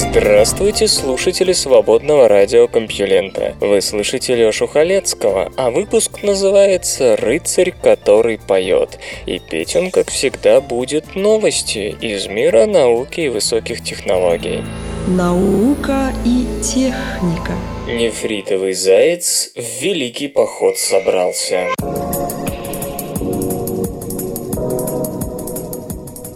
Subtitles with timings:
[0.00, 3.54] Здравствуйте, слушатели свободного радиокомпьюлента.
[3.60, 8.98] Вы слышите Лёшу Халецкого, а выпуск называется «Рыцарь, который поет».
[9.26, 14.64] И петь он, как всегда, будет новости из мира науки и высоких технологий.
[15.06, 17.52] Наука и техника
[17.86, 21.66] Нефритовый заяц в великий поход собрался.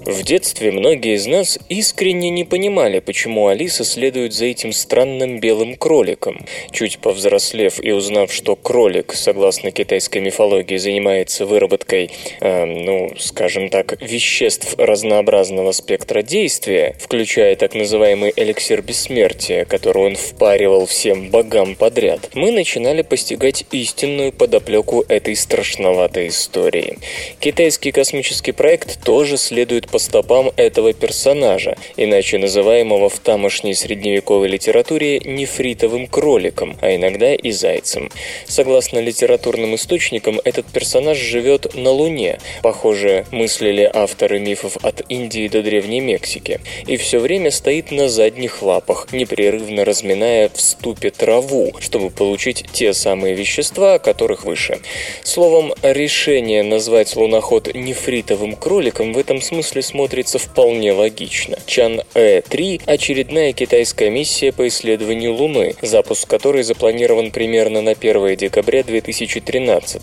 [0.04, 5.76] В детстве многие из нас искренне не понимали, почему Алиса следует за этим странным белым
[5.76, 6.44] кроликом.
[6.72, 13.98] Чуть повзрослев и узнав, что кролик, согласно китайской мифологии, занимается выработкой, э, ну, скажем так,
[14.02, 22.28] веществ разнообразного спектра действия, включая так называемый эликсир бессмертия, который он впаривал всем богам подряд,
[22.34, 26.98] мы начинали постигать истинную подоплеку этой страшноватой истории.
[27.40, 35.20] Китайский космический проект тоже следует по стопам этого персонажа, иначе называемого в тамошней средневековой литературе
[35.20, 38.10] нефритовым кроликом, а иногда и зайцем.
[38.48, 45.62] Согласно литературным источникам, этот персонаж живет на Луне, похоже, мыслили авторы мифов от Индии до
[45.62, 46.58] Древней Мексики,
[46.88, 52.94] и все время стоит на задних лапах, непрерывно разминая в ступе траву, чтобы получить те
[52.94, 54.80] самые вещества, о которых выше.
[55.22, 61.56] Словом, решение назвать луноход нефритовым кроликом в этом смысле смотрится вполне логично.
[61.66, 70.02] Чан-Э-3– очередная китайская миссия по исследованию Луны, запуск которой запланирован примерно на 1 декабря 2013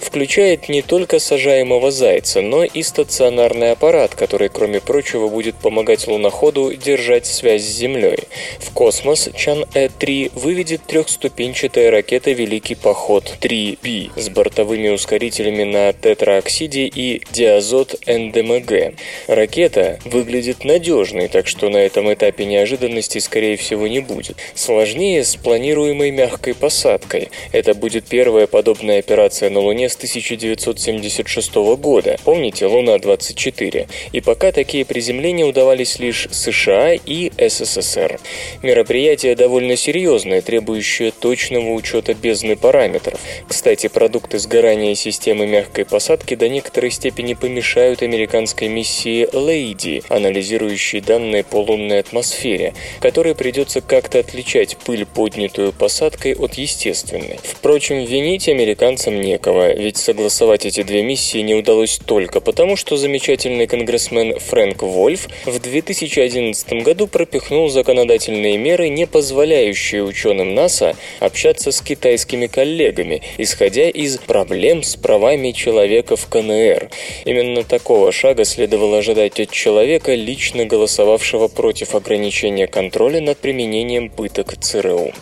[0.00, 6.74] Включает не только сажаемого зайца, но и стационарный аппарат, который, кроме прочего, будет помогать луноходу
[6.74, 8.24] держать связь с Землей.
[8.58, 17.22] В космос Чан-Э-3 выведет трехступенчатая ракета «Великий поход 3B» с бортовыми ускорителями на тетраоксиде и
[17.30, 18.94] диазот НДМГ.
[19.26, 24.36] Ракета выглядит надежной, так что на этом этапе неожиданностей, скорее всего, не будет.
[24.54, 27.30] Сложнее с планируемой мягкой посадкой.
[27.52, 32.16] Это будет первая подобная операция на Луне с 1976 года.
[32.24, 33.88] Помните, Луна-24?
[34.12, 38.20] И пока такие приземления удавались лишь США и СССР.
[38.62, 43.20] Мероприятие довольно серьезное, требующее точного учета бездны параметров.
[43.48, 51.44] Кстати, продукты сгорания системы мягкой посадки до некоторой степени помешают американской миссии Лейди, анализирующей данные
[51.44, 57.38] по лунной атмосфере, которой придется как-то отличать пыль, поднятую посадкой, от естественной.
[57.42, 63.66] Впрочем, винить американцам некого, ведь согласовать эти две миссии не удалось только потому, что замечательный
[63.66, 71.80] конгрессмен Фрэнк Вольф в 2011 году пропихнул законодательные меры, не позволяющие ученым НАСА общаться с
[71.80, 76.90] китайскими коллегами, исходя из проблем с правами человека в КНР.
[77.24, 84.56] Именно такого шага следовало ожидать от человека, лично голосовавшего против ограничения контроля над применением пыток
[84.60, 85.12] ЦРУ.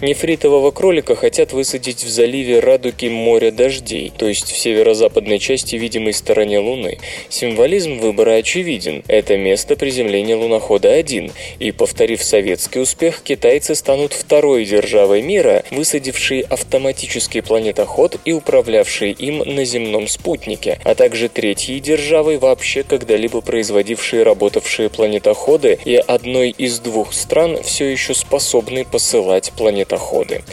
[0.00, 6.12] Нефритового кролика хотят высадить в заливе Радуги моря дождей, то есть в северо-западной части видимой
[6.12, 6.98] стороне Луны.
[7.28, 9.02] Символизм выбора очевиден.
[9.08, 17.40] Это место приземления лунохода-1, и, повторив советский успех, китайцы станут второй державой мира, высадившей автоматический
[17.40, 22.82] планетоход и управлявшей им на земном спутнике, а также третьей державой вообще
[23.18, 30.44] когда-либо производившей работавшие планетоходы и одной из двух стран, все еще способной посылать планетоходы.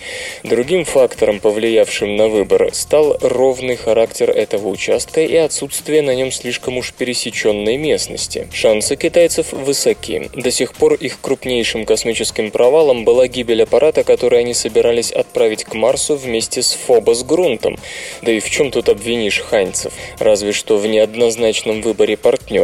[0.44, 6.78] Другим фактором, повлиявшим на выбор, стал ровный характер этого участка и отсутствие на нем слишком
[6.78, 8.48] уж пересеченной местности.
[8.52, 10.32] Шансы китайцев высоки.
[10.34, 15.76] До сих пор их крупнейшим космическим провалом была гибель аппарата, который они собирались отправить к
[15.76, 17.78] Марсу вместе с Фобос-грунтом.
[18.24, 19.94] Да и в чем тут обвинишь ханьцев?
[20.18, 22.55] Разве что в неоднозначном выборе партнера.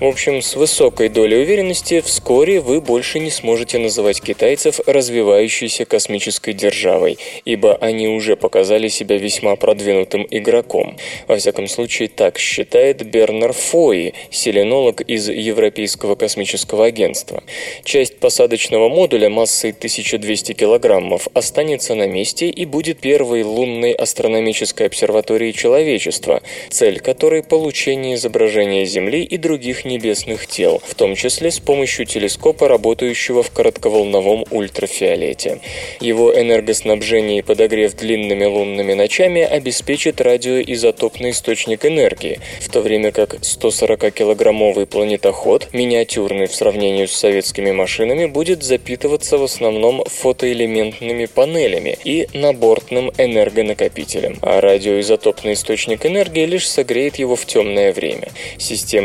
[0.00, 6.52] В общем, с высокой долей уверенности вскоре вы больше не сможете называть китайцев развивающейся космической
[6.52, 10.96] державой, ибо они уже показали себя весьма продвинутым игроком.
[11.28, 17.42] Во всяком случае, так считает Бернар Фои, селенолог из Европейского космического агентства.
[17.84, 25.52] Часть посадочного модуля массой 1200 килограммов останется на месте и будет первой лунной астрономической обсерваторией
[25.52, 32.04] человечества, цель которой– получение изображения Земли и других небесных тел, в том числе с помощью
[32.04, 35.60] телескопа, работающего в коротковолновом ультрафиолете.
[36.00, 43.34] Его энергоснабжение и подогрев длинными лунными ночами обеспечит радиоизотопный источник энергии, в то время как
[43.34, 52.26] 140-килограммовый планетоход, миниатюрный в сравнении с советскими машинами, будет запитываться в основном фотоэлементными панелями и
[52.34, 58.28] набортным энергонакопителем, а радиоизотопный источник энергии лишь согреет его в темное время.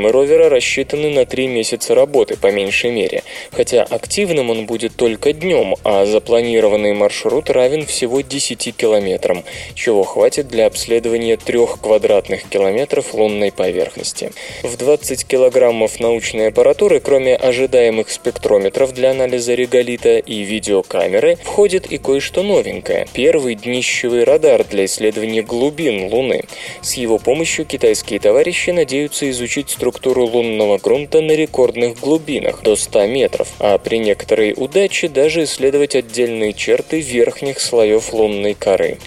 [0.05, 5.33] Системы ровера рассчитаны на три месяца работы, по меньшей мере, хотя активным он будет только
[5.33, 9.43] днем, а запланированный маршрут равен всего 10 километрам,
[9.73, 14.31] чего хватит для обследования трех квадратных километров лунной поверхности.
[14.61, 21.97] В 20 килограммов научной аппаратуры, кроме ожидаемых спектрометров для анализа реголита и видеокамеры, входит и
[21.97, 26.43] кое-что новенькое– первый днищевый радар для исследования глубин Луны.
[26.81, 33.07] С его помощью китайские товарищи надеются изучить структуру лунного грунта на рекордных глубинах– до 100
[33.07, 38.97] метров, а при некоторой удаче даже исследовать отдельные черты верхних слоев лунной коры.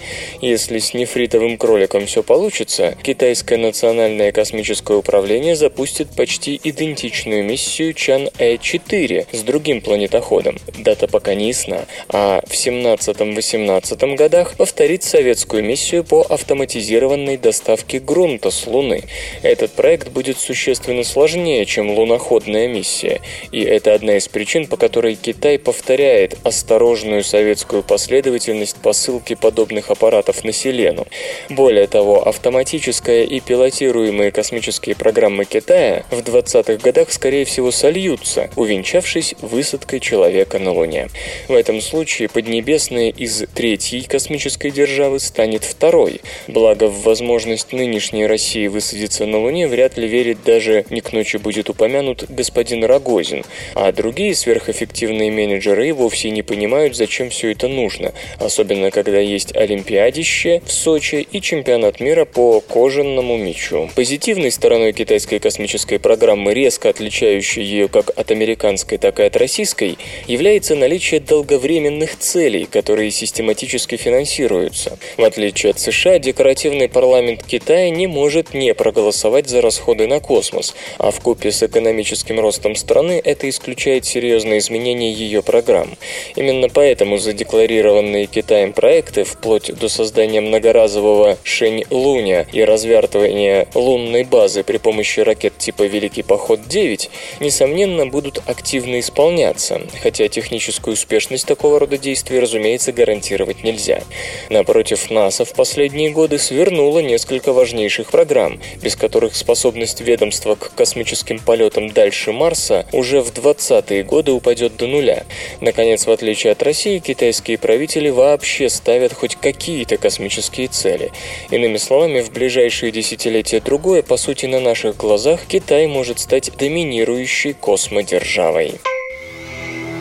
[0.41, 9.27] Если с нефритовым кроликом все получится, китайское национальное космическое управление запустит почти идентичную миссию Чан-Э-4
[9.31, 10.57] с другим планетоходом.
[10.77, 18.51] Дата пока не ясна, а в 17-18 годах повторит советскую миссию по автоматизированной доставке грунта
[18.51, 19.03] с Луны.
[19.43, 23.21] Этот проект будет существенно сложнее, чем луноходная миссия,
[23.51, 30.43] и это одна из причин, по которой Китай повторяет осторожную советскую последовательность посылки подобных аппаратов
[30.43, 31.05] на Селену.
[31.49, 39.35] Более того, автоматическая и пилотируемые космические программы Китая в 20-х годах, скорее всего, сольются, увенчавшись
[39.41, 41.09] высадкой человека на Луне.
[41.47, 48.67] В этом случае Поднебесная из третьей космической державы станет второй, благо в возможность нынешней России
[48.67, 53.43] высадиться на Луне вряд ли верит даже не к ночи будет упомянут господин Рогозин,
[53.75, 60.61] а другие сверхэффективные менеджеры вовсе не понимают, зачем все это нужно, особенно когда есть олимпиадище
[60.65, 63.89] в Сочи и чемпионат мира по кожаному мячу.
[63.95, 69.97] Позитивной стороной китайской космической программы, резко отличающей ее как от американской, так и от российской,
[70.27, 74.97] является наличие долговременных целей, которые систематически финансируются.
[75.17, 80.58] В отличие от США, декоративный парламент Китая не может не проголосовать за расходы на космос,
[80.97, 85.97] а в купе с экономическим ростом страны это исключает серьезные изменения ее программ.
[86.35, 94.77] Именно поэтому задекларированные Китаем проекты, вплоть до создания многоразового Шень-Луня и развертывания лунной базы при
[94.77, 97.09] помощи ракет типа «Великий поход-9»,
[97.39, 104.03] несомненно, будут активно исполняться, хотя техническую успешность такого рода действий, разумеется, гарантировать нельзя.
[104.49, 111.39] Напротив, НАСА в последние годы свернула несколько важнейших программ, без которых способность ведомства к космическим
[111.39, 115.25] полетам дальше Марса уже в 20-е годы упадет до нуля.
[115.61, 121.11] Наконец, в отличие от России, китайские правители вообще ставят хоть какие-то космические цели.
[121.49, 127.53] Иными словами, в ближайшие десятилетия другое, по сути, на наших глазах Китай может стать доминирующей
[127.53, 128.79] космодержавой.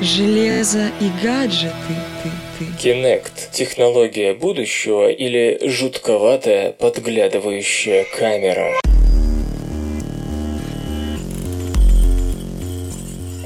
[0.01, 1.73] Железо и гаджеты
[2.23, 2.89] ты, ты.
[2.89, 8.81] Kinect– технология будущего или жутковатая подглядывающая камера?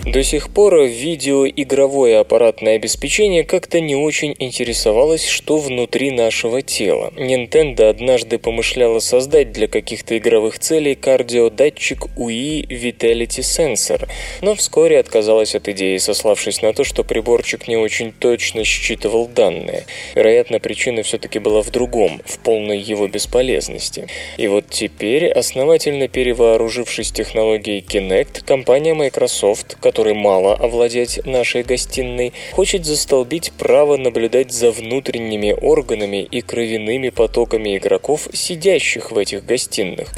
[0.05, 7.13] До сих пор видеоигровое аппаратное обеспечение как-то не очень интересовалось, что внутри нашего тела.
[7.17, 14.09] Nintendo однажды помышляла создать для каких-то игровых целей кардиодатчик UI Vitality Sensor,
[14.41, 19.87] но вскоре отказалась от идеи, сославшись на то, что приборчик не очень точно считывал данные.
[20.17, 24.09] Вероятно, причина все-таки была в другом, в полной его бесполезности.
[24.37, 32.87] И вот теперь, основательно перевооружившись технологией Kinect, компания Microsoft, который мало овладеть нашей гостиной, хочет
[32.87, 40.09] застолбить право наблюдать за внутренними органами и кровяными потоками игроков, сидящих в этих гостиных.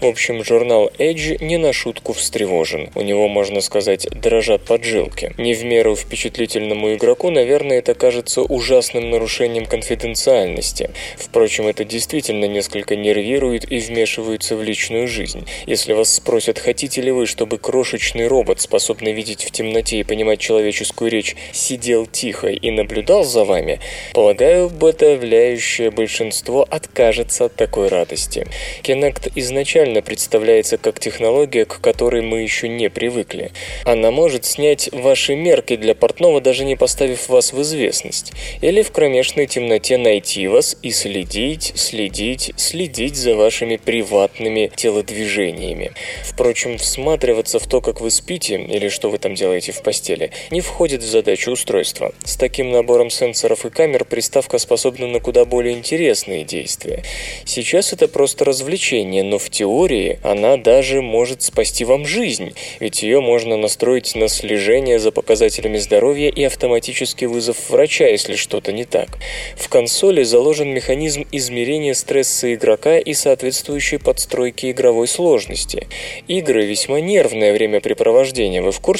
[0.00, 2.90] В общем, журнал Edge не на шутку встревожен.
[2.96, 5.32] У него, можно сказать, дрожат поджилки.
[5.38, 10.90] Не в меру впечатлительному игроку, наверное, это кажется ужасным нарушением конфиденциальности.
[11.16, 15.46] Впрочем, это действительно несколько нервирует и вмешивается в личную жизнь.
[15.66, 20.40] Если вас спросят, хотите ли вы, чтобы крошечный робот, способный видеть в темноте и понимать
[20.40, 23.78] человеческую речь, сидел тихо и наблюдал за вами,
[24.14, 28.46] полагаю, подавляющее большинство откажется от такой радости.
[28.82, 33.52] Kinect изначально представляется как технология, к которой мы еще не привыкли.
[33.84, 38.32] Она может снять ваши мерки для портного, даже не поставив вас в известность.
[38.62, 45.92] Или в кромешной темноте найти вас и следить, следить, следить за вашими приватными телодвижениями.
[46.24, 50.60] Впрочем, всматриваться в то, как вы спите, или что вы там делаете в постели, не
[50.60, 52.12] входит в задачу устройства.
[52.24, 57.02] С таким набором сенсоров и камер приставка способна на куда более интересные действия.
[57.44, 63.20] Сейчас это просто развлечение, но в теории она даже может спасти вам жизнь, ведь ее
[63.20, 69.08] можно настроить на слежение за показателями здоровья и автоматический вызов врача, если что-то не так.
[69.56, 75.88] В консоли заложен механизм измерения стресса игрока и соответствующей подстройки игровой сложности.
[76.28, 78.99] Игры весьма нервное времяпрепровождение, вы в курсе?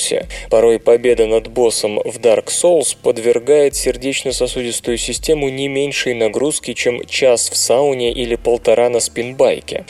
[0.50, 7.50] Порой победа над боссом в Dark Souls подвергает сердечно-сосудистую систему не меньшей нагрузки, чем час
[7.50, 9.84] в сауне или полтора на спинбайке.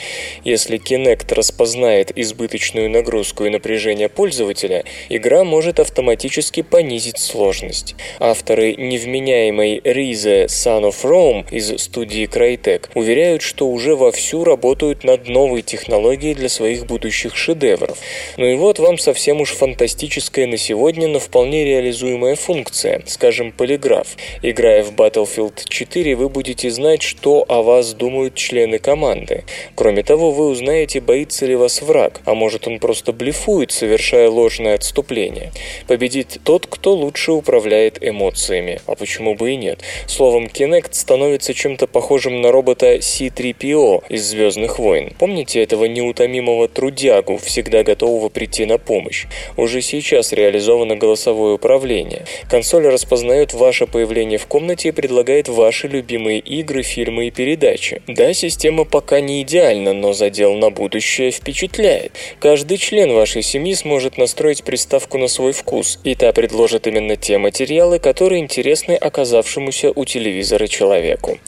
[0.45, 7.95] Если Kinect распознает избыточную нагрузку и напряжение пользователя, игра может автоматически понизить сложность.
[8.19, 15.29] Авторы невменяемой Ризе Son of Rome из студии Crytek уверяют, что уже вовсю работают над
[15.29, 17.99] новой технологией для своих будущих шедевров.
[18.37, 19.53] Ну и вот вам совсем уж
[20.01, 24.17] фантастическая на сегодня, но вполне реализуемая функция, скажем, полиграф.
[24.43, 29.45] Играя в Battlefield 4, вы будете знать, что о вас думают члены команды.
[29.75, 34.77] Кроме того, вы узнаете, боится ли вас враг, а может он просто блефует, совершая ложное
[34.77, 35.53] отступление.
[35.87, 38.81] Победит тот, кто лучше управляет эмоциями.
[38.87, 39.81] А почему бы и нет?
[40.07, 45.13] Словом, Kinect становится чем-то похожим на робота C-3PO из «Звездных войн».
[45.19, 49.27] Помните этого неутомимого трудягу, всегда готового прийти на помощь?
[49.59, 52.25] Уже сейчас реализовано голосовое управление.
[52.49, 58.03] Консоль распознает ваше появление в комнате и предлагает ваши любимые игры, фильмы и передачи.
[58.07, 62.13] Да, система пока не идеальна, но задел на будущее впечатляет.
[62.39, 67.39] Каждый член вашей семьи сможет настроить приставку на свой вкус, и та предложит именно те
[67.39, 71.39] материалы, которые интересны оказавшемуся у телевизора человеку.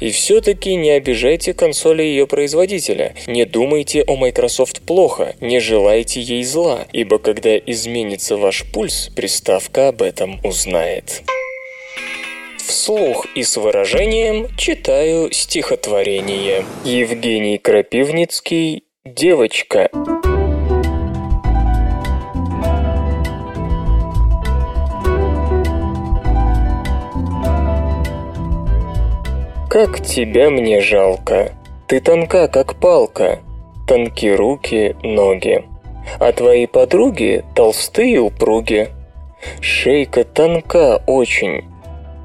[0.00, 3.14] И все-таки не обижайте консоли ее производителя.
[3.26, 9.88] Не думайте о Microsoft плохо, не желайте ей зла, ибо когда изменится ваш пульс, приставка
[9.88, 11.22] об этом узнает.
[12.58, 16.64] Вслух и с выражением читаю стихотворение.
[16.84, 19.90] Евгений Крапивницкий «Девочка».
[29.68, 31.52] Как тебя мне жалко,
[31.88, 33.40] ты тонка, как палка,
[33.88, 35.64] тонки руки, ноги.
[36.18, 38.90] А твои подруги толстые упруги.
[39.60, 41.64] Шейка тонка очень,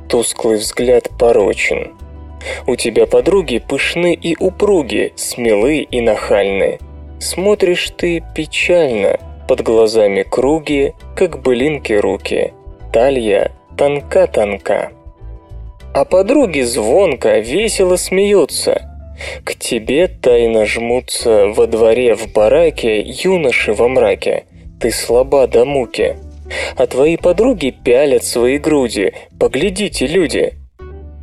[0.07, 1.93] тусклый взгляд порочен.
[2.67, 6.79] У тебя подруги пышны и упруги, смелы и нахальны.
[7.19, 12.53] Смотришь ты печально, под глазами круги, как былинки руки.
[12.93, 14.91] Талья тонка-тонка.
[15.93, 18.86] А подруги звонко, весело смеются.
[19.43, 24.45] К тебе тайно жмутся во дворе в бараке юноши во мраке.
[24.79, 26.17] Ты слаба до муки.
[26.75, 29.13] А твои подруги пялят свои груди.
[29.39, 30.53] Поглядите, люди.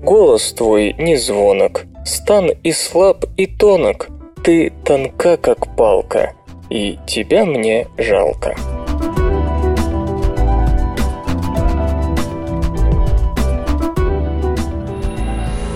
[0.03, 4.09] Голос твой не звонок, стан и слаб, и тонок.
[4.43, 6.35] Ты тонка, как палка,
[6.69, 8.55] и тебя мне жалко.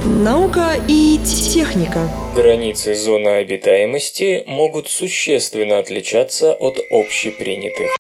[0.05, 2.09] Наука и техника.
[2.37, 7.97] Границы зоны обитаемости могут существенно отличаться от общепринятых.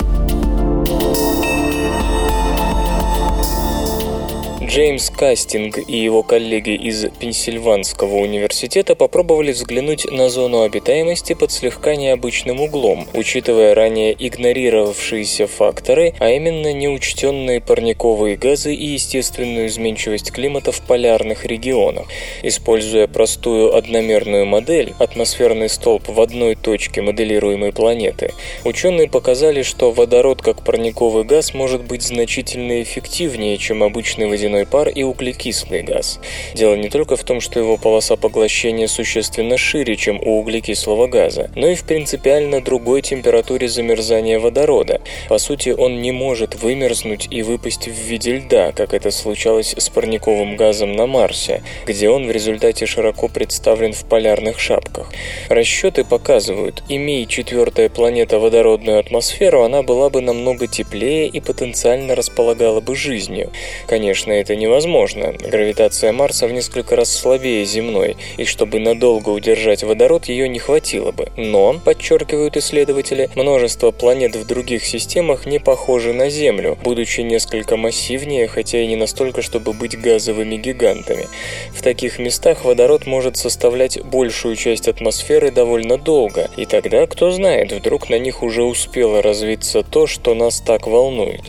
[4.68, 11.96] Джеймс Кастинг и его коллеги из Пенсильванского университета попробовали взглянуть на зону обитаемости под слегка
[11.96, 20.70] необычным углом, учитывая ранее игнорировавшиеся факторы, а именно неучтенные парниковые газы и естественную изменчивость климата
[20.70, 22.06] в полярных регионах.
[22.42, 28.34] Используя простую одномерную модель, атмосферный столб в одной точке моделируемой планеты,
[28.64, 34.67] ученые показали, что водород как парниковый газ может быть значительно эффективнее, чем обычный водяной земной
[34.67, 36.21] пар и углекислый газ.
[36.55, 41.50] Дело не только в том, что его полоса поглощения существенно шире, чем у углекислого газа,
[41.55, 45.00] но и в принципиально другой температуре замерзания водорода.
[45.29, 49.88] По сути, он не может вымерзнуть и выпасть в виде льда, как это случалось с
[49.88, 55.12] парниковым газом на Марсе, где он в результате широко представлен в полярных шапках.
[55.49, 62.81] Расчеты показывают, имея четвертая планета водородную атмосферу, она была бы намного теплее и потенциально располагала
[62.81, 63.50] бы жизнью.
[63.87, 65.33] Конечно, это невозможно.
[65.33, 71.12] Гравитация Марса в несколько раз слабее земной, и чтобы надолго удержать водород, ее не хватило
[71.12, 71.28] бы.
[71.37, 78.49] Но, подчеркивают исследователи, множество планет в других системах не похожи на Землю, будучи несколько массивнее,
[78.49, 81.28] хотя и не настолько, чтобы быть газовыми гигантами.
[81.73, 87.73] В таких местах водород может составлять большую часть атмосферы довольно долго, и тогда, кто знает,
[87.73, 91.43] вдруг на них уже успело развиться то, что нас так волнует.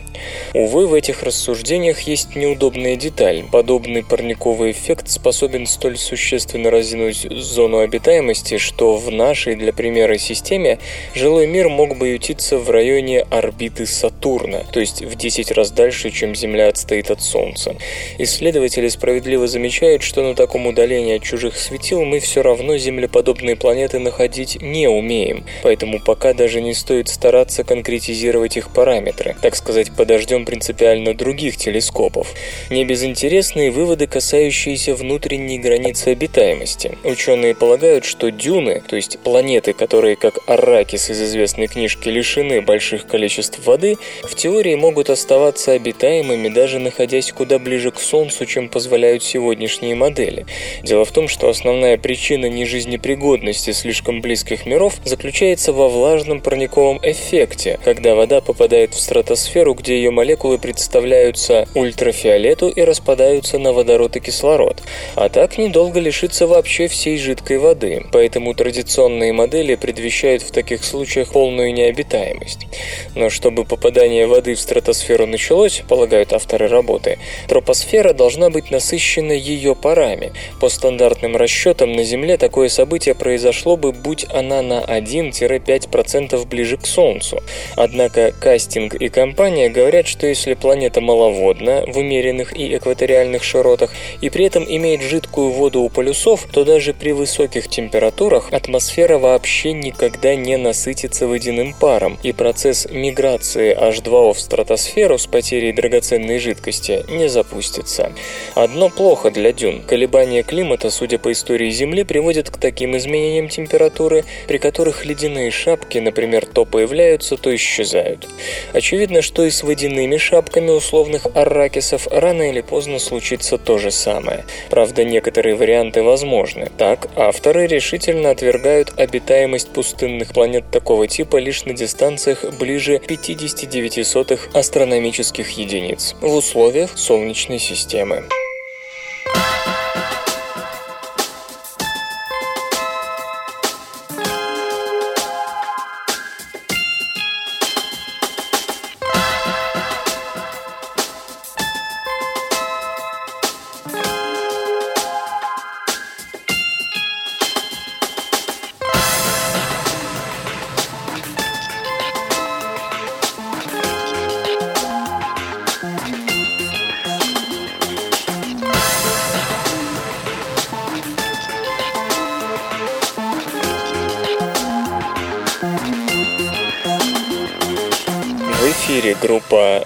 [0.53, 3.43] Увы, в этих рассуждениях есть неудобная деталь.
[3.51, 10.79] Подобный парниковый эффект способен столь существенно разинуть зону обитаемости, что в нашей, для примера, системе
[11.13, 16.11] жилой мир мог бы ютиться в районе орбиты Сатурна, то есть в 10 раз дальше,
[16.11, 17.75] чем Земля отстоит от Солнца.
[18.17, 23.99] Исследователи справедливо замечают, что на таком удалении от чужих светил мы все равно землеподобные планеты
[23.99, 30.08] находить не умеем, поэтому пока даже не стоит стараться конкретизировать их параметры, так сказать, под
[30.09, 32.33] подождем принципиально других телескопов.
[32.71, 36.97] Не безинтересные выводы, касающиеся внутренней границы обитаемости.
[37.03, 43.05] Ученые полагают, что дюны, то есть планеты, которые как Арракис из известной книжки лишены больших
[43.05, 49.21] количеств воды, в теории могут оставаться обитаемыми, даже находясь куда ближе к Солнцу, чем позволяют
[49.21, 50.47] сегодняшние модели.
[50.81, 57.79] Дело в том, что основная причина нежизнепригодности слишком близких миров заключается во влажном парниковом эффекте,
[57.83, 64.19] когда вода попадает в стратосферу, где ее молекулы представляются ультрафиолету и распадаются на водород и
[64.19, 64.81] кислород.
[65.15, 71.33] А так недолго лишиться вообще всей жидкой воды, поэтому традиционные модели предвещают в таких случаях
[71.33, 72.67] полную необитаемость.
[73.15, 79.75] Но чтобы попадание воды в стратосферу началось, полагают авторы работы, тропосфера должна быть насыщена ее
[79.75, 80.31] парами.
[80.61, 86.85] По стандартным расчетам на Земле такое событие произошло бы, будь она на 1-5% ближе к
[86.85, 87.43] Солнцу.
[87.75, 93.91] Однако кастинг и компания говорят, говорят, что если планета маловодна в умеренных и экваториальных широтах
[94.21, 99.73] и при этом имеет жидкую воду у полюсов, то даже при высоких температурах атмосфера вообще
[99.73, 107.03] никогда не насытится водяным паром, и процесс миграции H2O в стратосферу с потерей драгоценной жидкости
[107.09, 108.11] не запустится.
[108.53, 109.81] Одно плохо для дюн.
[109.87, 115.97] Колебания климата, судя по истории Земли, приводят к таким изменениям температуры, при которых ледяные шапки,
[115.97, 118.27] например, то появляются, то исчезают.
[118.71, 124.43] Очевидно, что и с водяными шапками условных арракисов рано или поздно случится то же самое.
[124.69, 126.69] Правда, некоторые варианты возможны.
[126.77, 135.49] Так, авторы решительно отвергают обитаемость пустынных планет такого типа лишь на дистанциях ближе 59 астрономических
[135.51, 138.25] единиц в условиях Солнечной системы.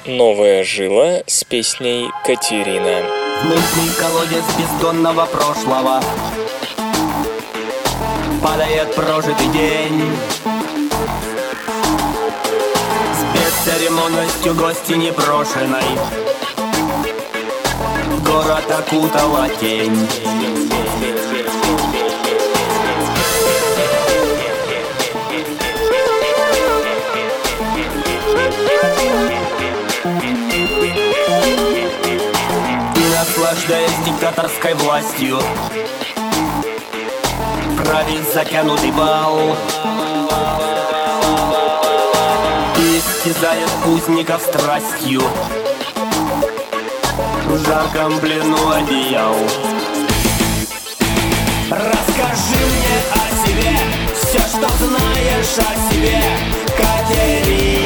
[0.05, 3.03] «Новая жила» с песней «Катерина».
[3.43, 6.01] Мутный колодец бездонного прошлого.
[8.43, 10.11] Падает прожитый день.
[13.13, 15.83] С бесцеремонностью гости непрошенной.
[18.25, 20.07] Город окутала тень
[34.13, 35.39] диктаторской властью.
[37.83, 39.55] Править затянутый бал.
[42.77, 45.21] Истязает узников страстью.
[47.47, 49.35] В жарком плену одеял.
[51.69, 53.77] Расскажи мне о себе.
[54.15, 56.21] Все, что знаешь о себе.
[56.77, 57.82] Катерина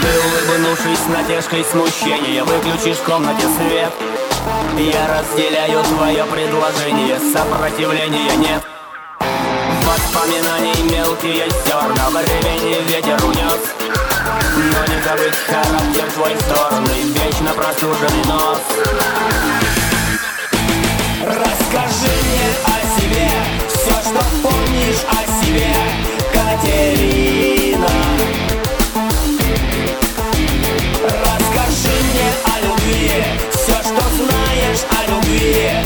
[0.00, 3.92] Ты улыбнувшись натяжкой смущения Выключишь в комнате свет.
[4.78, 8.62] Я разделяю твое предложение Сопротивления нет.
[9.84, 13.60] Воспоминаний мелкие зерна Времени ветер унес.
[14.56, 19.51] Но не забыть характер твой вздорный Вечно простуженный нос
[21.24, 23.30] Расскажи мне о себе.
[23.68, 25.72] Все, что помнишь о себе.
[26.32, 27.88] Катерина.
[31.04, 33.24] Расскажи мне о любви.
[33.52, 35.81] Все, что знаешь о любви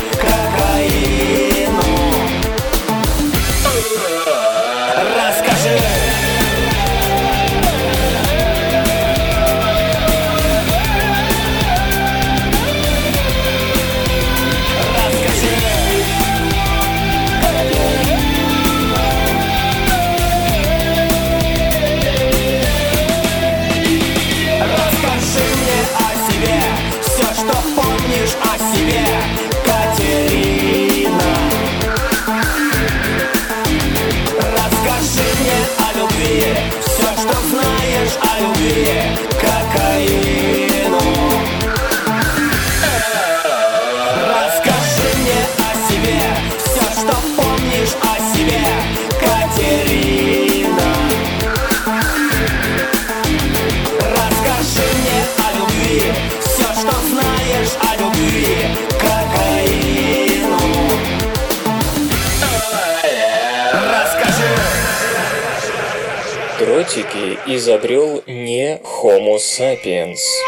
[67.49, 70.46] изобрел не Homo sapiens.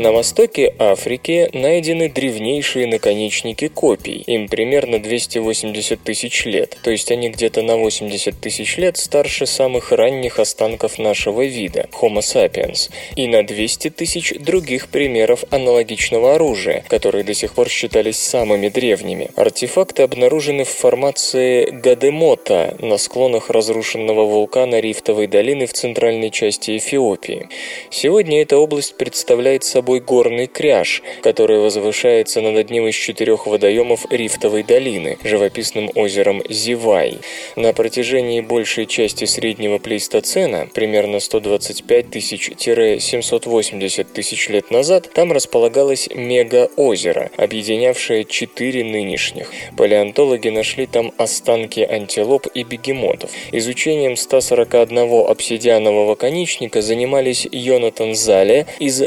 [0.00, 4.24] На востоке Африки найдены древнейшие наконечники копий.
[4.26, 9.92] Им примерно 280 тысяч лет, то есть они где-то на 80 тысяч лет старше самых
[9.92, 17.22] ранних останков нашего вида– Homo sapiens, и на 200 тысяч других примеров аналогичного оружия, которые
[17.22, 19.28] до сих пор считались самыми древними.
[19.36, 27.50] Артефакты обнаружены в формации Гадемота на склонах разрушенного вулкана Рифтовой долины в центральной части Эфиопии.
[27.90, 34.62] Сегодня эта область представляет собой горный кряж, который возвышается над одним из четырех водоемов Рифтовой
[34.62, 37.18] долины, живописным озером Зивай.
[37.56, 47.32] На протяжении большей части среднего плейстоцена, примерно 125 тысяч-780 тысяч лет назад, там располагалось мегаозеро,
[47.36, 49.50] объединявшее четыре нынешних.
[49.76, 53.30] Палеонтологи нашли там останки антилоп и бегемотов.
[53.50, 59.02] Изучением 141 обсидианового конечника занимались Йонатан Зале из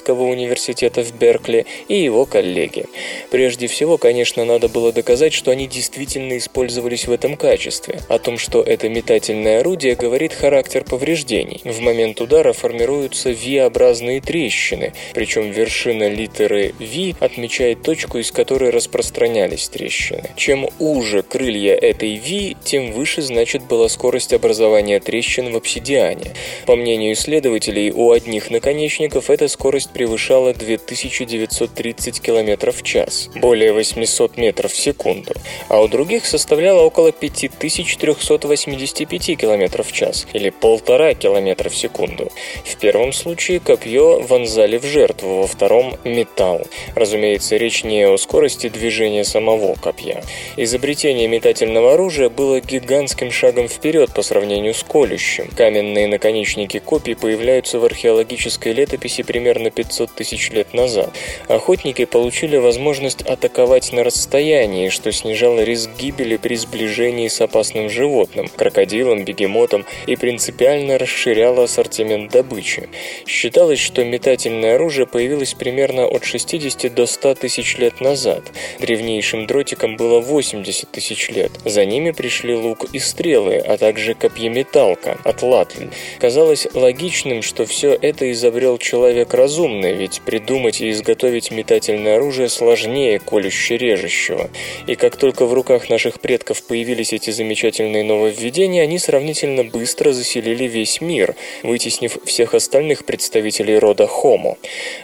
[0.00, 2.86] Калифорнийского университета в Беркли и его коллеги.
[3.30, 8.00] Прежде всего, конечно, надо было доказать, что они действительно использовались в этом качестве.
[8.08, 11.60] О том, что это метательное орудие, говорит характер повреждений.
[11.64, 19.68] В момент удара формируются V-образные трещины, причем вершина литеры V отмечает точку, из которой распространялись
[19.68, 20.30] трещины.
[20.36, 26.32] Чем уже крылья этой V, тем выше, значит, была скорость образования трещин в обсидиане.
[26.66, 34.36] По мнению исследователей, у одних наконечников эта скорость превышала 2930 км в час, более 800
[34.36, 35.32] метров в секунду,
[35.68, 42.30] а у других составляла около 5385 км в час, или полтора километра в секунду.
[42.64, 46.66] В первом случае копье вонзали в жертву, во втором– металл.
[46.94, 50.22] Разумеется, речь не о скорости движения самого копья.
[50.56, 55.50] Изобретение метательного оружия было гигантским шагом вперед по сравнению с колющим.
[55.56, 61.10] Каменные наконечники копий появляются в археологической летописи примерно 500 тысяч лет назад.
[61.48, 68.48] Охотники получили возможность атаковать на расстоянии, что снижало риск гибели при сближении с опасным животным,
[68.56, 72.88] крокодилом, бегемотом и принципиально расширяло ассортимент добычи.
[73.26, 78.42] Считалось, что метательное оружие появилось примерно от 60 до 100 тысяч лет назад.
[78.80, 81.52] Древнейшим дротикам было 80 тысяч лет.
[81.64, 85.88] За ними пришли лук и стрелы, а также копьеметалка, атлатль.
[86.18, 93.18] Казалось логичным, что все это изобрел человек разумный, ведь придумать и изготовить метательное оружие сложнее
[93.18, 94.50] колюще-режущего.
[94.86, 100.64] И как только в руках наших предков появились эти замечательные нововведения, они сравнительно быстро заселили
[100.64, 104.56] весь мир, вытеснив всех остальных представителей рода Homo.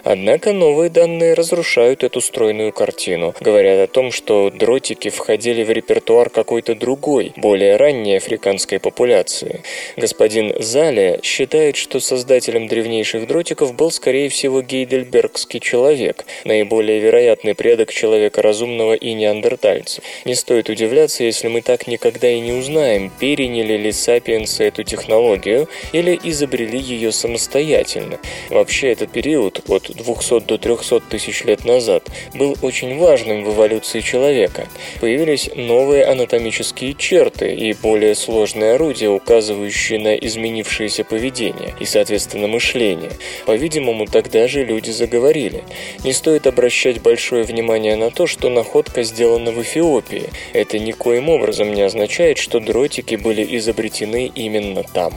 [0.05, 3.35] Однако новые данные разрушают эту стройную картину.
[3.41, 9.63] Говорят о том, что дротики входили в репертуар какой-то другой, более ранней африканской популяции.
[9.97, 17.55] Господин Зале считает, что создателем древнейших дротиков был, скорее всего, всего, гейдельбергский человек, наиболее вероятный
[17.55, 20.05] предок человека разумного и неандертальцев.
[20.27, 25.69] Не стоит удивляться, если мы так никогда и не узнаем, переняли ли сапиенсы эту технологию
[25.93, 28.19] или изобрели ее самостоятельно.
[28.51, 34.01] Вообще, этот период от 200 до 300 тысяч лет назад был очень важным в эволюции
[34.01, 34.69] человека.
[35.01, 43.13] Появились новые анатомические черты и более сложные орудия, указывающие на изменившееся поведение и, соответственно, мышление.
[43.47, 45.65] По-видимому, тогда же люди заговорили.
[46.05, 50.31] Не стоит обращать большое внимание на то, что находка сделана в Эфиопии.
[50.53, 55.13] Это никоим образом не означает, что дротики были изобретены именно там.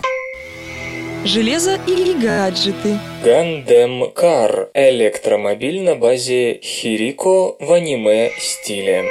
[1.25, 2.99] Железо или гаджеты.
[3.23, 9.05] Гандем Кар– электромобиль на базе Хирико в аниме стиле.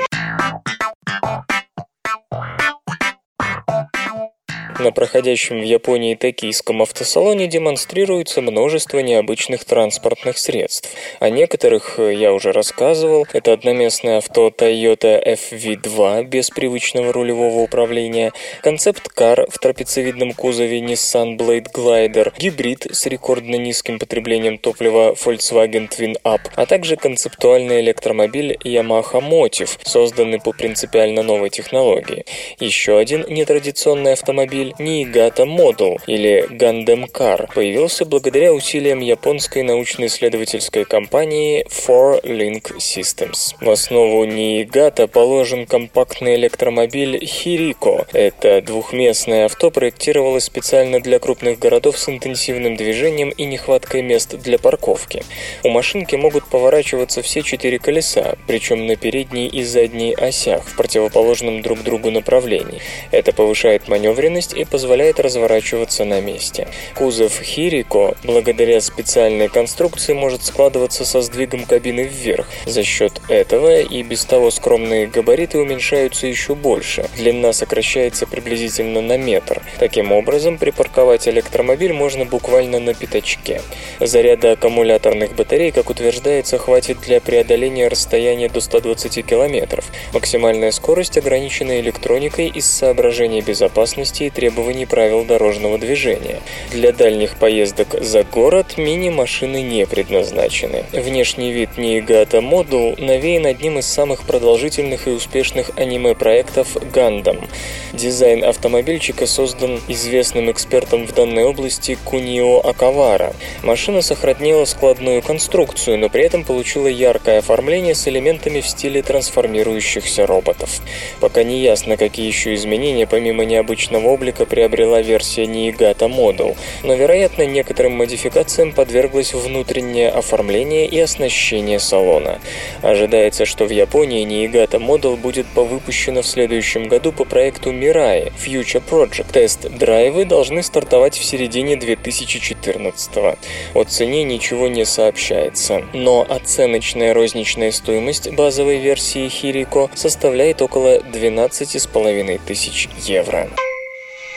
[4.84, 10.90] На проходящем в Японии токийском автосалоне демонстрируется множество необычных транспортных средств.
[11.20, 13.26] О некоторых я уже рассказывал.
[13.32, 21.72] Это одноместное авто Toyota FV2 без привычного рулевого управления, концепт-кар в трапециевидном кузове Nissan Blade
[21.72, 29.22] Glider, гибрид с рекордно низким потреблением топлива Volkswagen Twin Up, а также концептуальный электромобиль Yamaha
[29.22, 32.26] Motive, созданный по принципиально новой технологии.
[32.58, 40.84] Еще один нетрадиционный автомобиль автомобиль Niigata Model или Gundam Car появился благодаря усилиям японской научно-исследовательской
[40.84, 43.54] компании 4Link Systems.
[43.60, 48.06] В основу Niigata положен компактный электромобиль Hiriko.
[48.12, 54.58] Это двухместное авто проектировалось специально для крупных городов с интенсивным движением и нехваткой мест для
[54.58, 55.22] парковки.
[55.62, 61.62] У машинки могут поворачиваться все четыре колеса, причем на передней и задней осях в противоположном
[61.62, 62.80] друг другу направлении.
[63.10, 66.68] Это повышает маневренность и позволяет разворачиваться на месте.
[66.94, 72.48] Кузов Хирико, благодаря специальной конструкции, может складываться со сдвигом кабины вверх.
[72.66, 77.08] За счет этого и без того скромные габариты уменьшаются еще больше.
[77.16, 79.62] Длина сокращается приблизительно на метр.
[79.78, 83.60] Таким образом, припарковать электромобиль можно буквально на пятачке.
[84.00, 89.82] Заряда аккумуляторных батарей, как утверждается, хватит для преодоления расстояния до 120 км.
[90.12, 96.40] Максимальная скорость ограничена электроникой из соображений безопасности и требований правил дорожного движения.
[96.70, 100.84] Для дальних поездок за город мини-машины не предназначены.
[100.92, 107.48] Внешний вид Niigata Model навеян одним из самых продолжительных и успешных аниме-проектов Gundam.
[107.92, 113.32] Дизайн автомобильчика создан известным экспертом в данной области Кунио Акавара.
[113.62, 120.26] Машина сохранила складную конструкцию, но при этом получила яркое оформление с элементами в стиле трансформирующихся
[120.26, 120.80] роботов.
[121.20, 126.94] Пока не ясно, какие еще изменения помимо необычного облика только приобрела версия Niigata Model, но,
[126.94, 132.40] вероятно, некоторым модификациям подверглось внутреннее оформление и оснащение салона.
[132.82, 138.82] Ожидается, что в Японии Niigata Model будет повыпущена в следующем году по проекту Mirai Future
[138.88, 139.26] Project.
[139.32, 143.38] Тест-драйвы должны стартовать в середине 2014 -го.
[143.74, 152.40] О цене ничего не сообщается, но оценочная розничная стоимость базовой версии Hiriko составляет около 12,5
[152.44, 153.48] тысяч евро.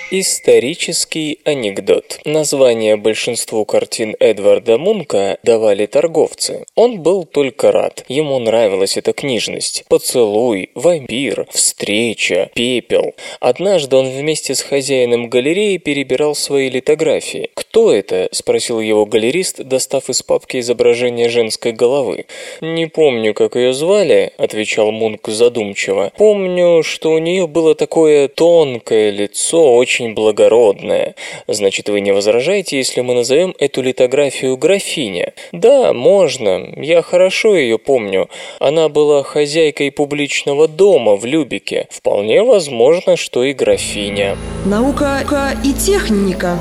[0.10, 2.22] Исторический анекдот.
[2.24, 6.64] Название большинству картин Эдварда Мунка давали торговцы.
[6.76, 8.06] Он был только рад.
[8.08, 9.84] Ему нравилась эта книжность.
[9.90, 13.16] Поцелуй, вампир, встреча, пепел.
[13.42, 17.50] Однажды он вместе с хозяином галереи перебирал свои литографии.
[17.54, 22.28] «Кто это?»– спросил его галерист, достав из папки изображение женской головы.
[22.62, 26.14] «Не помню, как ее звали»,– отвечал Мунк задумчиво.
[26.16, 31.16] «Помню, что у нее было такое тонкое лицо, очень очень благородная.
[31.48, 35.34] Значит, вы не возражаете, если мы назовем эту литографию графиня?
[35.52, 36.74] Да, можно.
[36.78, 38.30] Я хорошо ее помню.
[38.60, 41.88] Она была хозяйкой публичного дома в Любике.
[41.90, 44.38] Вполне возможно, что и графиня.
[44.66, 45.22] Наука
[45.66, 46.58] и техника.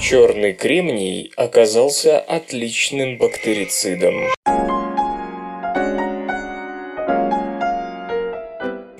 [0.00, 4.14] Черный кремний оказался отличным бактерицидом.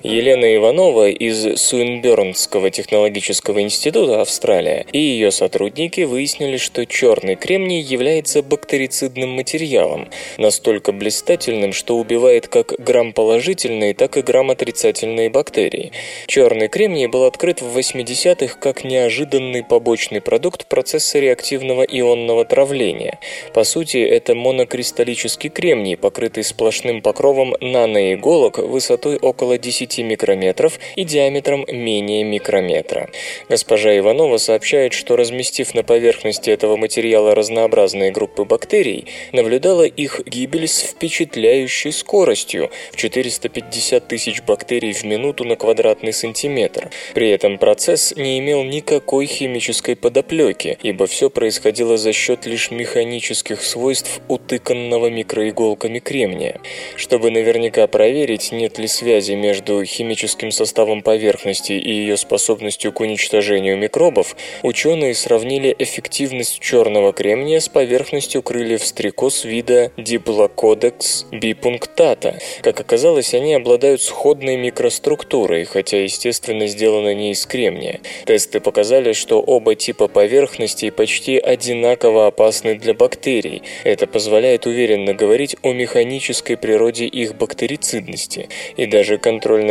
[0.03, 8.43] Елена Иванова из Суинбернского технологического института Австралия и ее сотрудники выяснили, что черный кремний является
[8.43, 15.93] бактерицидным материалом, настолько блистательным, что убивает как грамположительные, так и грамотрицательные бактерии.
[16.27, 23.19] Черный кремний был открыт в 80-х как неожиданный побочный продукт процесса реактивного ионного травления.
[23.53, 31.03] По сути, это монокристаллический кремний, покрытый сплошным покровом наноиголок высотой около 10 5 микрометров и
[31.03, 33.09] диаметром менее микрометра.
[33.49, 40.67] Госпожа Иванова сообщает, что разместив на поверхности этого материала разнообразные группы бактерий, наблюдала их гибель
[40.67, 46.89] с впечатляющей скоростью в 450 тысяч бактерий в минуту на квадратный сантиметр.
[47.13, 53.61] При этом процесс не имел никакой химической подоплеки, ибо все происходило за счет лишь механических
[53.61, 56.59] свойств утыканного микроиголками кремния.
[56.95, 63.77] Чтобы наверняка проверить, нет ли связи между химическим составом поверхности и ее способностью к уничтожению
[63.77, 72.39] микробов, ученые сравнили эффективность черного кремния с поверхностью крыльев стрекоз вида Diploccodex bipunctata.
[72.61, 77.99] Как оказалось, они обладают сходной микроструктурой, хотя, естественно, сделаны не из кремния.
[78.25, 83.63] Тесты показали, что оба типа поверхностей почти одинаково опасны для бактерий.
[83.83, 88.49] Это позволяет уверенно говорить о механической природе их бактерицидности.
[88.77, 89.17] И даже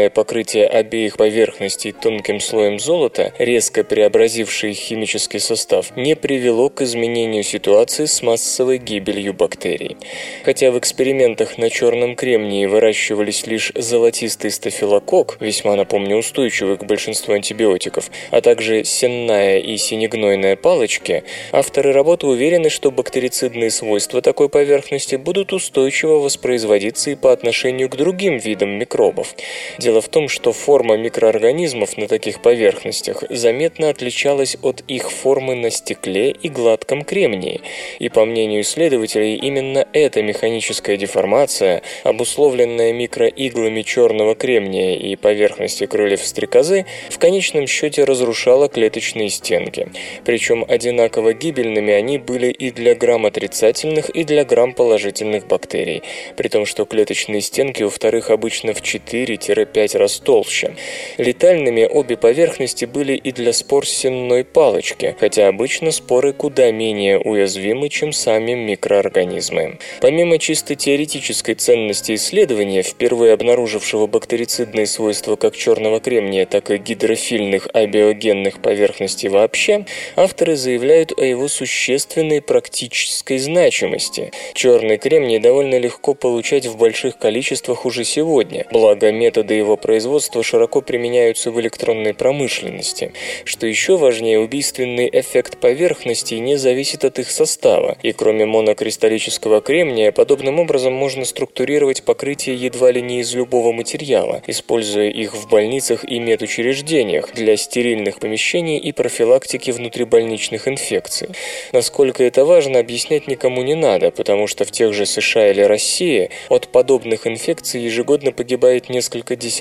[0.03, 6.83] контрольное покрытие обеих поверхностей тонким слоем золота, резко преобразившее их химический состав, не привело к
[6.83, 9.97] изменению ситуации с массовой гибелью бактерий.
[10.45, 17.35] Хотя в экспериментах на черном кремнии выращивались лишь золотистый стафилококк, весьма, напомню, устойчивый к большинству
[17.35, 25.17] антибиотиков, а также сенная и синегнойная палочки, авторы работы уверены, что бактерицидные свойства такой поверхности
[25.17, 29.35] будут устойчиво воспроизводиться и по отношению к другим видам микробов.
[29.79, 35.71] Дело в том, что форма микроорганизмов на таких поверхностях заметно отличалась от их формы на
[35.71, 37.61] стекле и гладком кремнии,
[37.99, 46.25] и по мнению исследователей именно эта механическая деформация, обусловленная микроиглами черного кремния и поверхности крыльев
[46.25, 49.89] стрекозы, в конечном счете разрушала клеточные стенки.
[50.25, 56.03] Причем одинаково гибельными они были и для грамм-отрицательных, и для грамм-положительных бактерий,
[56.37, 60.75] при том, что клеточные стенки у вторых обычно в 4-5 раз толще.
[61.19, 67.89] Летальными обе поверхности были и для спор сенной палочки, хотя обычно споры куда менее уязвимы,
[67.89, 69.79] чем сами микроорганизмы.
[70.01, 77.69] Помимо чисто теоретической ценности исследования, впервые обнаружившего бактерицидные свойства как черного кремния, так и гидрофильных
[77.73, 79.85] абиогенных поверхностей вообще,
[80.17, 84.31] авторы заявляют о его существенной практической значимости.
[84.55, 90.81] Черный кремний довольно легко получать в больших количествах уже сегодня, благо методы его производства широко
[90.81, 93.13] применяются в электронной промышленности.
[93.45, 100.13] Что еще важнее, убийственный эффект поверхностей не зависит от их состава, и кроме монокристаллического кремния,
[100.13, 106.05] подобным образом можно структурировать покрытие едва ли не из любого материала, используя их в больницах
[106.05, 111.29] и медучреждениях для стерильных помещений и профилактики внутрибольничных инфекций.
[111.73, 116.31] Насколько это важно, объяснять никому не надо, потому что в тех же США или России
[116.49, 119.52] от подобных инфекций ежегодно погибает несколько десятков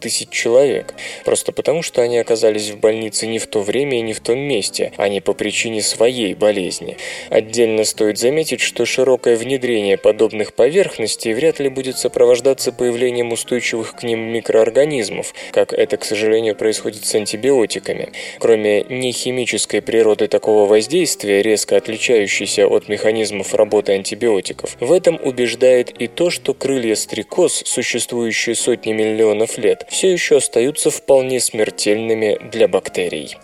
[0.00, 4.12] тысяч человек, просто потому что они оказались в больнице не в то время и не
[4.12, 6.96] в том месте, а не по причине своей болезни.
[7.30, 14.02] Отдельно стоит заметить, что широкое внедрение подобных поверхностей вряд ли будет сопровождаться появлением устойчивых к
[14.02, 18.10] ним микроорганизмов, как это, к сожалению, происходит с антибиотиками.
[18.38, 26.06] Кроме нехимической природы такого воздействия, резко отличающейся от механизмов работы антибиотиков, в этом убеждает и
[26.06, 33.36] то, что крылья стрекоз, существующие сотни миллионов лет, все еще остаются вполне смертельными для бактерий.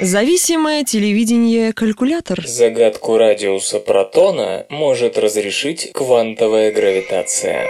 [0.00, 2.44] Зависимое телевидение калькулятор.
[2.46, 7.68] Загадку радиуса протона может разрешить квантовая гравитация.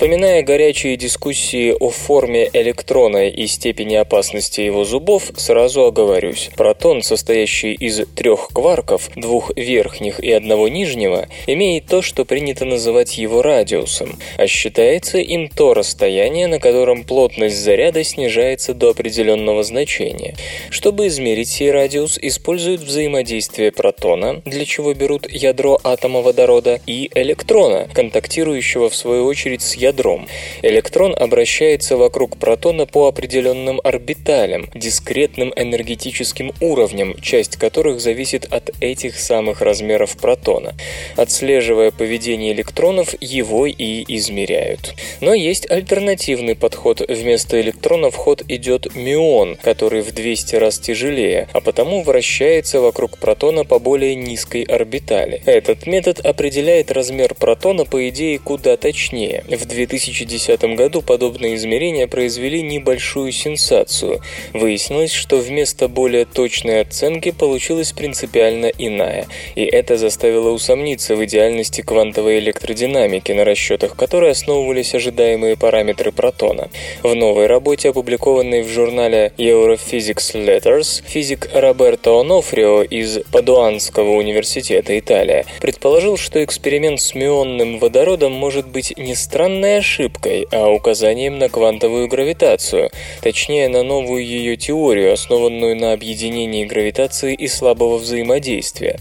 [0.00, 6.48] Вспоминая горячие дискуссии о форме электрона и степени опасности его зубов, сразу оговорюсь.
[6.56, 13.18] Протон, состоящий из трех кварков, двух верхних и одного нижнего, имеет то, что принято называть
[13.18, 20.34] его радиусом, а считается им то расстояние, на котором плотность заряда снижается до определенного значения.
[20.70, 27.86] Чтобы измерить сей радиус, используют взаимодействие протона, для чего берут ядро атома водорода, и электрона,
[27.92, 30.26] контактирующего в свою очередь с ядром ядром.
[30.62, 39.18] Электрон обращается вокруг протона по определенным орбиталям, дискретным энергетическим уровням, часть которых зависит от этих
[39.18, 40.74] самых размеров протона.
[41.16, 44.94] Отслеживая поведение электронов, его и измеряют.
[45.20, 47.02] Но есть альтернативный подход.
[47.08, 53.18] Вместо электрона в ход идет мион, который в 200 раз тяжелее, а потому вращается вокруг
[53.18, 55.42] протона по более низкой орбитали.
[55.46, 62.62] Этот метод определяет размер протона, по идее, куда точнее– в 2010 году подобные измерения произвели
[62.62, 64.20] небольшую сенсацию.
[64.52, 71.80] Выяснилось, что вместо более точной оценки получилась принципиально иная, и это заставило усомниться в идеальности
[71.80, 76.68] квантовой электродинамики, на расчетах которой основывались ожидаемые параметры протона.
[77.02, 85.46] В новой работе, опубликованной в журнале Europhysics Letters, физик Роберто Онофрио из Падуанского университета Италия
[85.60, 92.08] предположил, что эксперимент с мионным водородом может быть не странной ошибкой, а указанием на квантовую
[92.08, 92.90] гравитацию,
[93.22, 98.98] точнее на новую ее теорию, основанную на объединении гравитации и слабого взаимодействия.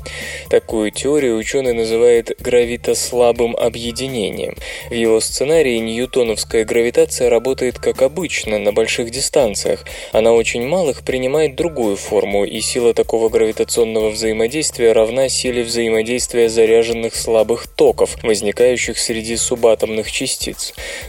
[0.50, 4.56] Такую теорию ученый называет гравитослабым объединением.
[4.90, 11.04] В его сценарии ньютоновская гравитация работает как обычно, на больших дистанциях, а на очень малых
[11.04, 18.98] принимает другую форму, и сила такого гравитационного взаимодействия равна силе взаимодействия заряженных слабых токов, возникающих
[18.98, 20.59] среди субатомных частиц.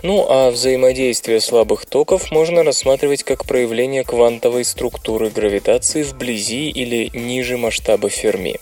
[0.02, 7.56] Ну а взаимодействие слабых токов можно рассматривать как проявление квантовой структуры гравитации вблизи или ниже
[7.56, 8.56] масштаба Ферми.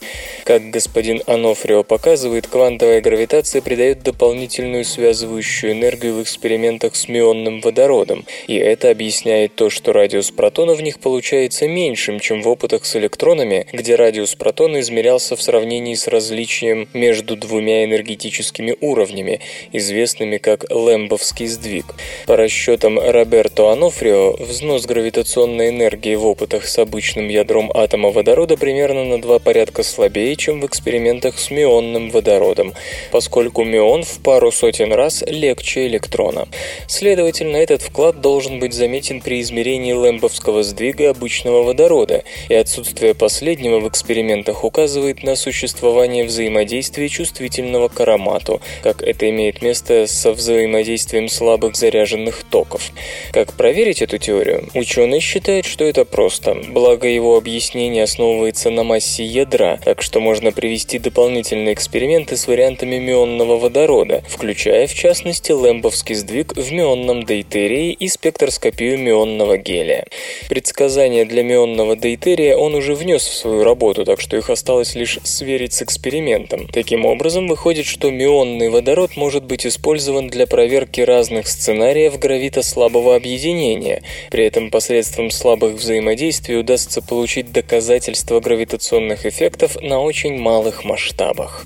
[0.49, 8.25] Как господин Анофрио показывает, квантовая гравитация придает дополнительную связывающую энергию в экспериментах с мионным водородом,
[8.47, 12.97] и это объясняет то, что радиус протона в них получается меньшим, чем в опытах с
[12.97, 19.41] электронами, где радиус протона измерялся в сравнении с различием между двумя энергетическими уровнями,
[19.73, 21.85] известными как Лэмбовский сдвиг.
[22.25, 29.05] По расчетам Роберто Анофрио, взнос гравитационной энергии в опытах с обычным ядром атома водорода примерно
[29.05, 32.73] на два порядка слабее, чем в экспериментах с мионным водородом,
[33.11, 36.49] поскольку мион в пару сотен раз легче электрона.
[36.87, 43.81] Следовательно, этот вклад должен быть заметен при измерении лэмбовского сдвига обычного водорода, и отсутствие последнего
[43.81, 51.29] в экспериментах указывает на существование взаимодействия чувствительного к аромату, как это имеет место со взаимодействием
[51.29, 52.93] слабых заряженных токов.
[53.33, 54.69] Как проверить эту теорию?
[54.75, 60.53] Ученый считает, что это просто, благо его объяснение основывается на массе ядра, так что можно
[60.53, 67.93] привести дополнительные эксперименты с вариантами мионного водорода, включая в частности лэмбовский сдвиг в мионном дейтерии
[67.93, 70.05] и спектроскопию мионного гелия.
[70.51, 75.19] Предсказания для мионного дейтерия он уже внес в свою работу, так что их осталось лишь
[75.25, 76.69] сверить с экспериментом.
[76.75, 84.03] Таким образом, выходит, что мионный водород может быть использован для проверки разных сценариев гравитослабого объединения.
[84.31, 91.65] При этом посредством слабых взаимодействий удастся получить доказательства гравитационных эффектов на очень малых масштабах.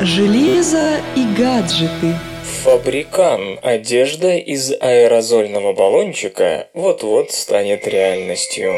[0.00, 2.14] Железо и гаджеты.
[2.62, 3.58] Фабрикан.
[3.62, 8.74] Одежда из аэрозольного баллончика вот-вот станет реальностью.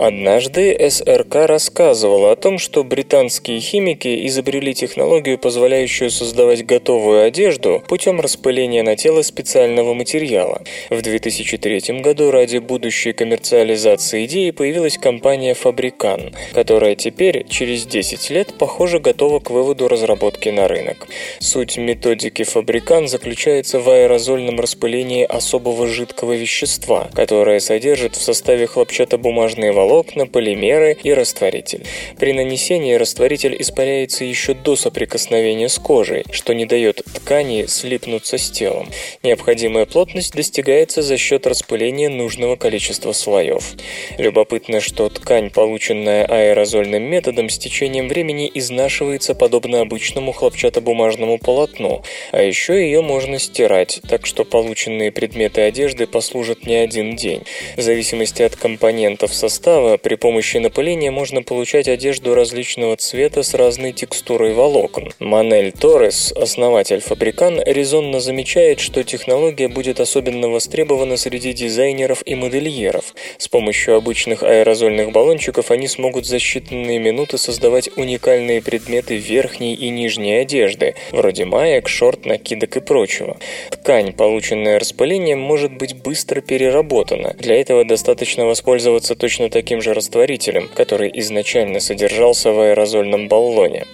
[0.00, 8.18] Однажды СРК рассказывала о том, что британские химики изобрели технологию, позволяющую создавать готовую одежду путем
[8.18, 10.62] распыления на тело специального материала.
[10.88, 18.54] В 2003 году ради будущей коммерциализации идеи появилась компания Фабрикан, которая теперь, через 10 лет,
[18.58, 21.08] похоже, готова к выводу разработки на рынок.
[21.40, 29.72] Суть методики Фабрикан заключается в аэрозольном распылении особого жидкого вещества, которое содержит в составе хлопчатобумажные
[29.72, 31.84] волокна волокна, полимеры и растворитель.
[32.18, 38.50] При нанесении растворитель испаряется еще до соприкосновения с кожей, что не дает ткани слипнуться с
[38.50, 38.88] телом.
[39.22, 43.72] Необходимая плотность достигается за счет распыления нужного количества слоев.
[44.18, 52.42] Любопытно, что ткань, полученная аэрозольным методом, с течением времени изнашивается подобно обычному хлопчатобумажному полотну, а
[52.42, 57.42] еще ее можно стирать, так что полученные предметы одежды послужат не один день.
[57.76, 63.54] В зависимости от компонентов состава состава при помощи напыления можно получать одежду различного цвета с
[63.54, 65.12] разной текстурой волокон.
[65.20, 73.14] Манель Торрес, основатель Фабрикан, резонно замечает, что технология будет особенно востребована среди дизайнеров и модельеров.
[73.38, 79.88] С помощью обычных аэрозольных баллончиков они смогут за считанные минуты создавать уникальные предметы верхней и
[79.90, 83.36] нижней одежды, вроде маек, шорт, накидок и прочего.
[83.70, 87.36] Ткань, полученная распылением, может быть быстро переработана.
[87.38, 93.84] Для этого достаточно воспользоваться точно таким таким же растворителем, который изначально содержался в аэрозольном баллоне.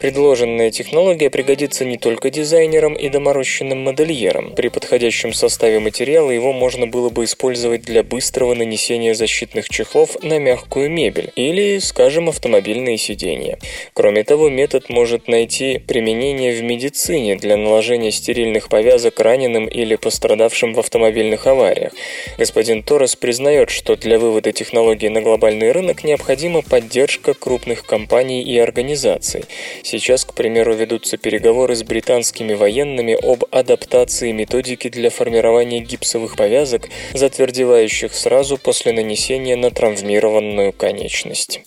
[0.00, 4.52] Предложенная технология пригодится не только дизайнерам и доморощенным модельерам.
[4.56, 10.40] При подходящем составе материала его можно было бы использовать для быстрого нанесения защитных чехлов на
[10.40, 13.60] мягкую мебель или, скажем, автомобильные сиденья.
[13.94, 20.74] Кроме того, метод может найти применение в медицине для наложения стерильных повязок раненым или пострадавшим
[20.74, 21.92] в автомобильных авариях.
[22.38, 28.58] Господин Торрес признает, что для вывода технологии на глобальный рынок необходима поддержка крупных компаний и
[28.58, 29.44] организаций.
[29.82, 36.88] Сейчас, к примеру, ведутся переговоры с британскими военными об адаптации методики для формирования гипсовых повязок,
[37.12, 41.60] затвердевающих сразу после нанесения на травмированную конечность.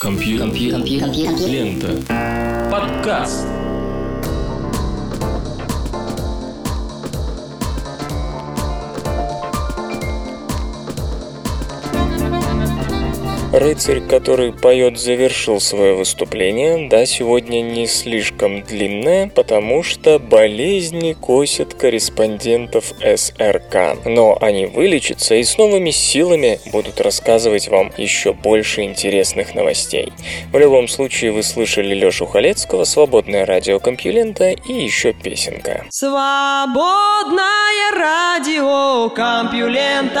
[0.00, 0.82] Компьютер.
[1.46, 2.70] Лента.
[2.70, 3.46] Подкаст.
[13.52, 16.88] Рыцарь, который поет, завершил свое выступление.
[16.88, 23.98] Да, сегодня не слишком длинное, потому что болезни косят корреспондентов СРК.
[24.04, 30.12] Но они вылечатся и с новыми силами будут рассказывать вам еще больше интересных новостей.
[30.52, 35.86] В любом случае, вы слышали Лешу Халецкого, свободное радио Компьюлента и еще песенка.
[35.90, 37.40] Свободное
[37.96, 40.20] радио Компьюлента.